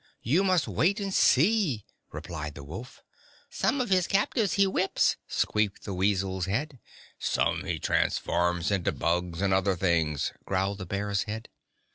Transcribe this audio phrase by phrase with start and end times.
[0.23, 3.03] You must wait and see," replied the wolf.
[3.51, 6.79] "Some of his captives he whips," squeaked the weasel's head.
[7.19, 11.49] "Some he transforms into bugs and other things," growled the bear's head.